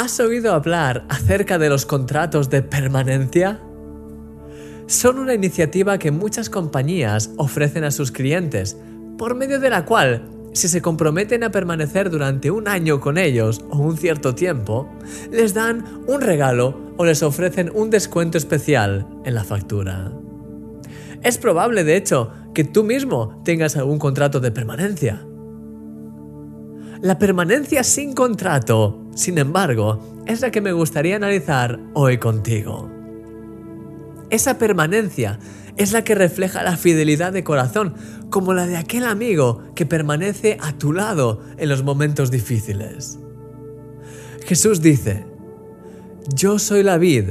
[0.00, 3.60] ¿Has oído hablar acerca de los contratos de permanencia?
[4.86, 8.78] Son una iniciativa que muchas compañías ofrecen a sus clientes,
[9.18, 13.62] por medio de la cual, si se comprometen a permanecer durante un año con ellos
[13.68, 14.88] o un cierto tiempo,
[15.30, 20.12] les dan un regalo o les ofrecen un descuento especial en la factura.
[21.22, 25.26] Es probable, de hecho, que tú mismo tengas algún contrato de permanencia.
[27.02, 32.88] La permanencia sin contrato, sin embargo, es la que me gustaría analizar hoy contigo.
[34.30, 35.38] Esa permanencia
[35.76, 37.94] es la que refleja la fidelidad de corazón,
[38.30, 43.18] como la de aquel amigo que permanece a tu lado en los momentos difíciles.
[44.46, 45.26] Jesús dice,
[46.34, 47.30] Yo soy la vid,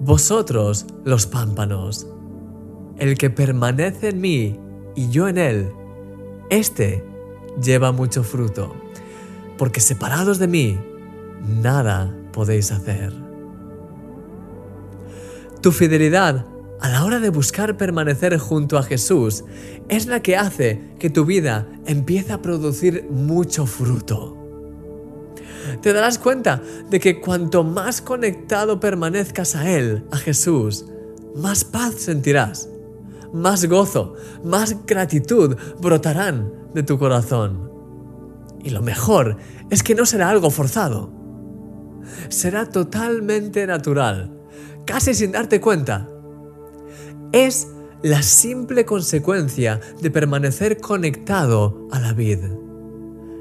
[0.00, 2.06] vosotros los pámpanos.
[2.98, 4.60] El que permanece en mí
[4.94, 5.70] y yo en él,
[6.50, 7.04] este
[7.60, 8.74] lleva mucho fruto,
[9.58, 10.78] porque separados de mí,
[11.42, 13.12] nada podéis hacer.
[15.60, 16.46] Tu fidelidad
[16.80, 19.44] a la hora de buscar permanecer junto a Jesús
[19.88, 24.36] es la que hace que tu vida empiece a producir mucho fruto.
[25.82, 30.84] Te darás cuenta de que cuanto más conectado permanezcas a Él, a Jesús,
[31.34, 32.68] más paz sentirás,
[33.32, 37.75] más gozo, más gratitud brotarán de tu corazón.
[38.66, 39.36] Y lo mejor
[39.70, 41.12] es que no será algo forzado.
[42.28, 44.36] Será totalmente natural,
[44.84, 46.08] casi sin darte cuenta.
[47.30, 47.68] Es
[48.02, 52.40] la simple consecuencia de permanecer conectado a la vid.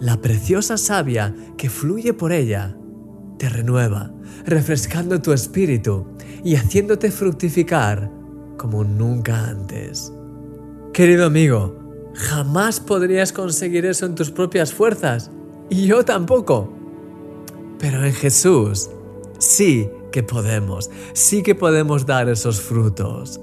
[0.00, 2.76] La preciosa savia que fluye por ella
[3.38, 4.12] te renueva,
[4.44, 6.08] refrescando tu espíritu
[6.44, 8.12] y haciéndote fructificar
[8.58, 10.12] como nunca antes.
[10.92, 11.85] Querido amigo,
[12.16, 15.30] Jamás podrías conseguir eso en tus propias fuerzas.
[15.68, 16.72] Y yo tampoco.
[17.78, 18.88] Pero en Jesús
[19.38, 23.40] sí que podemos, sí que podemos dar esos frutos.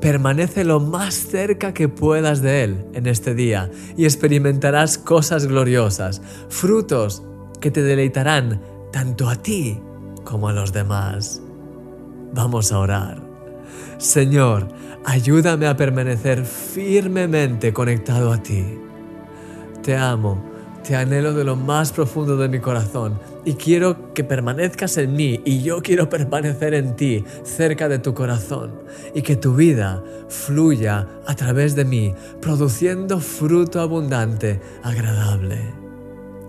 [0.00, 6.22] Permanece lo más cerca que puedas de Él en este día y experimentarás cosas gloriosas,
[6.48, 7.22] frutos
[7.60, 9.78] que te deleitarán tanto a ti
[10.24, 11.42] como a los demás.
[12.32, 13.29] Vamos a orar.
[13.98, 14.68] Señor,
[15.04, 18.64] ayúdame a permanecer firmemente conectado a ti.
[19.82, 20.42] Te amo,
[20.86, 25.40] te anhelo de lo más profundo de mi corazón y quiero que permanezcas en mí
[25.44, 28.72] y yo quiero permanecer en ti, cerca de tu corazón,
[29.14, 35.60] y que tu vida fluya a través de mí, produciendo fruto abundante, agradable.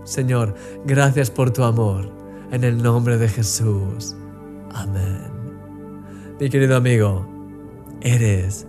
[0.04, 0.54] Señor,
[0.84, 2.10] gracias por tu amor,
[2.50, 4.16] en el nombre de Jesús.
[4.74, 5.41] Amén.
[6.40, 7.26] Mi querido amigo,
[8.00, 8.66] Eres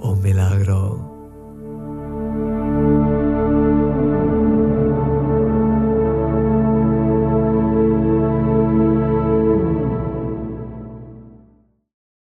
[0.00, 1.07] un milagro.